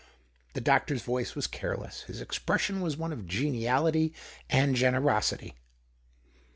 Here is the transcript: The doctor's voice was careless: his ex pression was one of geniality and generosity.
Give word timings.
The 0.53 0.61
doctor's 0.61 1.03
voice 1.03 1.35
was 1.35 1.45
careless: 1.45 2.01
his 2.05 2.23
ex 2.23 2.39
pression 2.39 2.81
was 2.81 2.97
one 2.97 3.13
of 3.13 3.27
geniality 3.27 4.15
and 4.49 4.75
generosity. 4.75 5.53